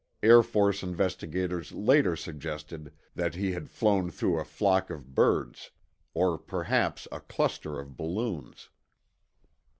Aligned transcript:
Air 0.23 0.41
Force 0.41 0.81
investigators 0.81 1.73
later 1.73 2.15
suggested 2.15 2.91
that 3.13 3.35
he 3.35 3.51
had 3.51 3.69
flown 3.69 4.09
through 4.09 4.39
a 4.39 4.43
flock 4.43 4.89
of 4.89 5.13
birds, 5.13 5.69
or 6.15 6.39
perhaps 6.39 7.07
a 7.11 7.19
cluster 7.19 7.79
of 7.79 7.95
balloons. 7.97 8.69